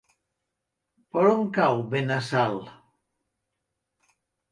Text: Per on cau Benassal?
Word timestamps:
Per 1.17 1.25
on 1.33 1.43
cau 1.57 1.83
Benassal? 1.91 2.57